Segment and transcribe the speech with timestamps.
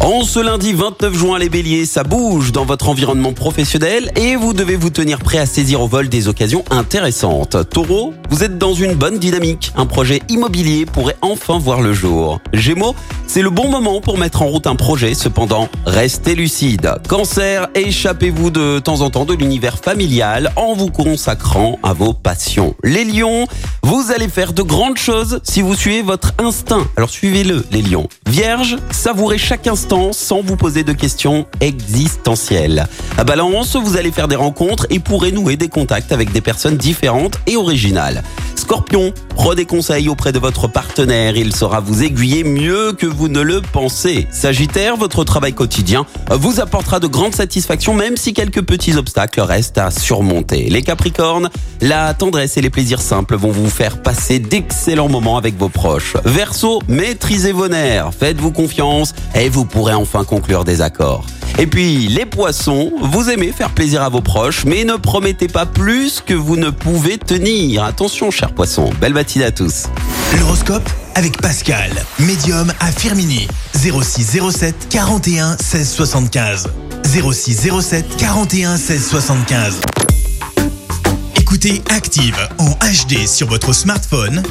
[0.00, 4.52] En ce lundi 29 juin, les béliers, ça bouge dans votre environnement professionnel et vous
[4.52, 7.56] devez vous tenir prêt à saisir au vol des occasions intéressantes.
[7.70, 9.72] Taureau, vous êtes dans une bonne dynamique.
[9.76, 12.40] Un projet immobilier pourrait enfin voir le jour.
[12.52, 12.94] Gémeaux,
[13.26, 16.92] c'est le bon moment pour mettre en route un projet, cependant, restez lucide.
[17.08, 22.74] Cancer, échappez-vous de temps en temps de l'univers familial en vous consacrant à vos passions.
[22.84, 23.46] Les lions,
[23.82, 26.86] vous allez faire de grandes choses si vous suivez votre instinct.
[26.96, 28.08] Alors suivez-le, les lions.
[28.26, 32.86] Vierge, savourez chaque instant sans vous poser de questions existentielles.
[33.16, 36.76] À Balance, vous allez faire des rencontres et pourrez nouer des contacts avec des personnes
[36.76, 38.22] différentes et originales.
[38.66, 43.40] Scorpion, prenez conseil auprès de votre partenaire, il saura vous aiguiller mieux que vous ne
[43.40, 44.26] le pensez.
[44.32, 49.78] Sagittaire, votre travail quotidien vous apportera de grandes satisfactions même si quelques petits obstacles restent
[49.78, 50.68] à surmonter.
[50.68, 51.48] Les Capricornes,
[51.80, 56.16] la tendresse et les plaisirs simples vont vous faire passer d'excellents moments avec vos proches.
[56.24, 61.24] Verseau, maîtrisez vos nerfs, faites-vous confiance et vous pourrez enfin conclure des accords.
[61.58, 65.64] Et puis, les poissons, vous aimez faire plaisir à vos proches, mais ne promettez pas
[65.64, 67.82] plus que vous ne pouvez tenir.
[67.82, 68.90] Attention, chers poissons.
[69.00, 69.84] Belle matinée à tous.
[70.38, 73.48] L'horoscope avec Pascal, médium à Firmini.
[73.74, 76.68] 06 07 41 16 75.
[77.04, 79.80] 06 07 41 16 75.
[81.40, 84.42] Écoutez Active en HD sur votre smartphone,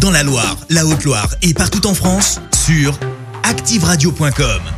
[0.00, 2.98] dans la Loire, la Haute-Loire et partout en France, sur
[3.44, 4.75] activeradio.com.